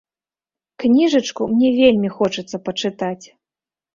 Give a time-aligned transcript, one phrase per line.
[0.83, 3.25] Кніжачку мне вельмі хочацца пачытаць.